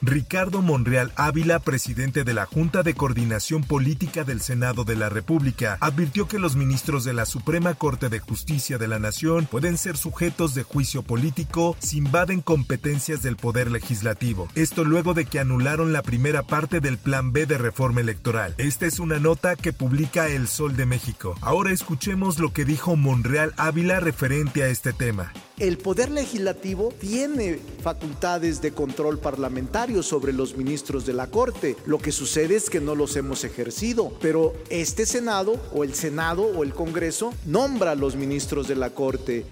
[0.00, 5.76] Ricardo Monreal Ávila, presidente de la Junta de Coordinación Política del Senado de la República,
[5.80, 9.96] advirtió que los ministros de la Suprema Corte de Justicia de la Nación pueden ser
[9.96, 14.48] sujetos de juicio político si invaden competencias del Poder Legislativo.
[14.54, 18.54] Esto luego de que anularon la primera parte del Plan B de reforma electoral.
[18.58, 21.34] Esta es una nota que publica El Sol de México.
[21.40, 25.32] Ahora escuchemos lo que dijo Monreal Ávila referente a este tema.
[25.58, 31.76] El Poder Legislativo tiene facultades de control parlamentario sobre los ministros de la Corte.
[31.84, 36.44] Lo que sucede es que no los hemos ejercido, pero este Senado o el Senado
[36.44, 39.46] o el Congreso nombra a los ministros de la Corte.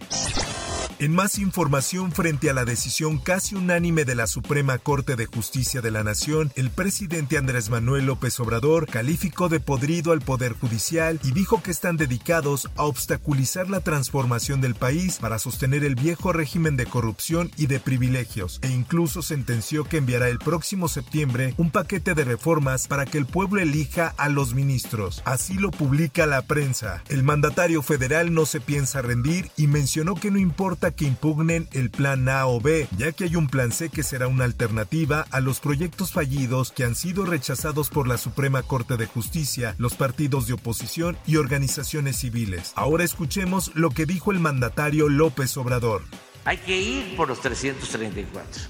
[0.99, 5.83] En más información frente a la decisión casi unánime de la Suprema Corte de Justicia
[5.83, 11.21] de la Nación, el presidente Andrés Manuel López Obrador calificó de podrido al Poder Judicial
[11.23, 16.33] y dijo que están dedicados a obstaculizar la transformación del país para sostener el viejo
[16.33, 21.71] régimen de corrupción y de privilegios, e incluso sentenció que enviará el próximo septiembre un
[21.71, 25.21] paquete de reformas para que el pueblo elija a los ministros.
[25.27, 27.03] Así lo publica la prensa.
[27.11, 31.91] El mandatario federal no se piensa rendir y mencionó que no importa que impugnen el
[31.91, 35.41] plan A o B, ya que hay un plan C que será una alternativa a
[35.41, 40.47] los proyectos fallidos que han sido rechazados por la Suprema Corte de Justicia, los partidos
[40.47, 42.73] de oposición y organizaciones civiles.
[42.75, 46.03] Ahora escuchemos lo que dijo el mandatario López Obrador.
[46.45, 48.63] Hay que ir por los 334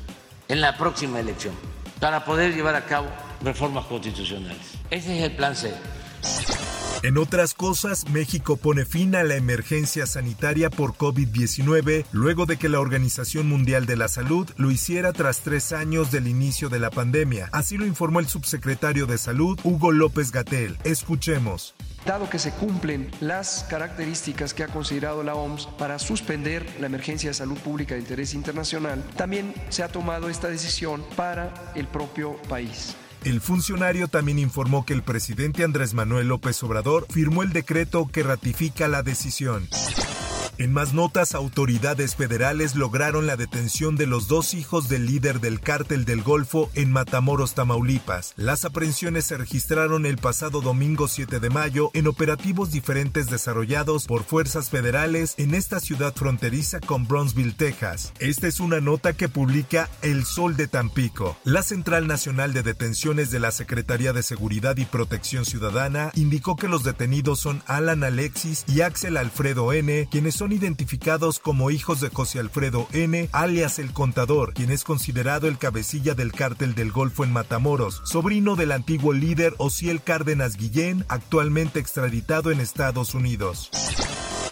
[0.49, 1.55] en la próxima elección
[2.00, 3.09] para poder llevar a cabo
[3.43, 4.75] reformas constitucionales.
[4.91, 5.75] Ese es el plan C.
[7.02, 12.68] En otras cosas, México pone fin a la emergencia sanitaria por COVID-19 luego de que
[12.68, 16.90] la Organización Mundial de la Salud lo hiciera tras tres años del inicio de la
[16.90, 17.48] pandemia.
[17.52, 20.78] Así lo informó el subsecretario de Salud, Hugo López Gatel.
[20.84, 21.74] Escuchemos.
[22.06, 27.30] Dado que se cumplen las características que ha considerado la OMS para suspender la emergencia
[27.30, 32.36] de salud pública de interés internacional, también se ha tomado esta decisión para el propio
[32.48, 32.96] país.
[33.26, 38.22] El funcionario también informó que el presidente Andrés Manuel López Obrador firmó el decreto que
[38.22, 39.69] ratifica la decisión.
[40.59, 45.61] En más notas, autoridades federales lograron la detención de los dos hijos del líder del
[45.61, 48.33] cártel del Golfo en Matamoros, Tamaulipas.
[48.37, 54.25] Las aprehensiones se registraron el pasado domingo 7 de mayo en operativos diferentes desarrollados por
[54.25, 58.15] fuerzas federales en esta ciudad fronteriza con Brownsville, Texas.
[58.19, 61.37] Esta es una nota que publica El Sol de Tampico.
[61.44, 66.69] La Central Nacional de Detenciones de la Secretaría de Seguridad y Protección Ciudadana indicó que
[66.69, 72.10] los detenidos son Alan Alexis y Axel Alfredo N., quienes son identificados como hijos de
[72.10, 77.24] José Alfredo N., alias el Contador, quien es considerado el cabecilla del cártel del Golfo
[77.24, 83.70] en Matamoros, sobrino del antiguo líder Ociel Cárdenas Guillén, actualmente extraditado en Estados Unidos.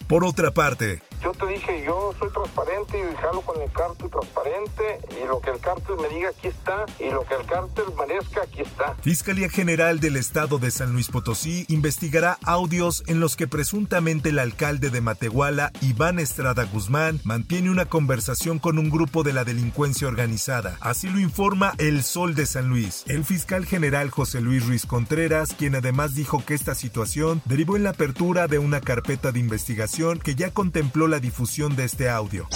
[0.06, 5.00] Por otra parte, yo te dije, yo soy transparente y jalo con el cártel transparente
[5.22, 8.42] y lo que el cártel me diga aquí está y lo que el cártel merezca
[8.42, 8.94] aquí está.
[9.00, 14.38] Fiscalía General del Estado de San Luis Potosí investigará audios en los que presuntamente el
[14.38, 20.06] alcalde de Matehuala, Iván Estrada Guzmán, mantiene una conversación con un grupo de la delincuencia
[20.06, 20.76] organizada.
[20.80, 23.02] Así lo informa El Sol de San Luis.
[23.06, 27.84] El fiscal general José Luis Ruiz Contreras, quien además dijo que esta situación derivó en
[27.84, 32.46] la apertura de una carpeta de investigación que ya contempló la difusión de este audio.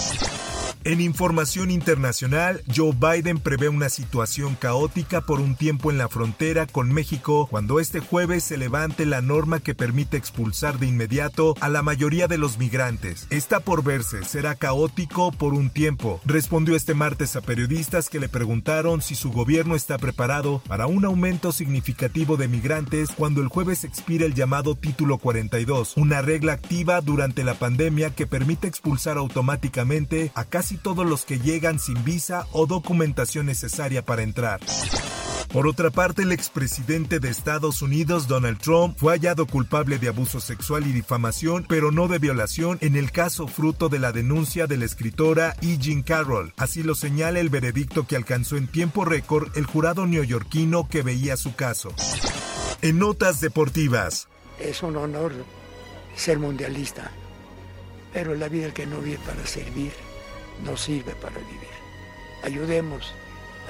[0.89, 6.65] En información internacional, Joe Biden prevé una situación caótica por un tiempo en la frontera
[6.67, 11.69] con México cuando este jueves se levante la norma que permite expulsar de inmediato a
[11.69, 13.27] la mayoría de los migrantes.
[13.29, 18.31] Está por verse, será caótico por un tiempo, respondió este martes a periodistas que le
[18.31, 23.85] preguntaron si su gobierno está preparado para un aumento significativo de migrantes cuando el jueves
[23.85, 30.33] expira el llamado Título 42, una regla activa durante la pandemia que permite expulsar automáticamente
[30.35, 34.61] a casi todos los que llegan sin visa o documentación necesaria para entrar.
[35.53, 40.41] Por otra parte, el expresidente de Estados Unidos, Donald Trump, fue hallado culpable de abuso
[40.41, 44.77] sexual y difamación, pero no de violación en el caso fruto de la denuncia de
[44.77, 45.79] la escritora E.
[45.79, 46.53] Jean Carroll.
[46.59, 51.39] Así lo señala el veredicto que alcanzó en tiempo récord el jurado neoyorquino que veía
[51.39, 51.95] su caso.
[52.83, 54.29] en Notas Deportivas.
[54.61, 55.33] Es un honor
[56.15, 57.11] ser mundialista,
[58.13, 59.93] pero la vida que no vive para servir
[60.65, 61.69] no sirve para vivir.
[62.43, 63.13] Ayudemos,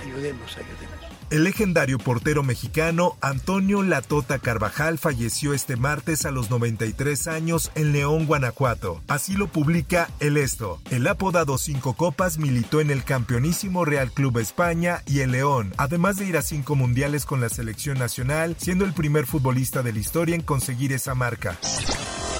[0.00, 1.18] ayudemos, ayudemos.
[1.30, 7.92] El legendario portero mexicano Antonio Latota Carvajal falleció este martes a los 93 años en
[7.92, 9.02] León, Guanajuato.
[9.08, 10.80] Así lo publica El Esto.
[10.90, 16.16] El apodado Cinco Copas militó en el campeonísimo Real Club España y el León, además
[16.16, 19.98] de ir a cinco mundiales con la selección nacional, siendo el primer futbolista de la
[19.98, 21.58] historia en conseguir esa marca.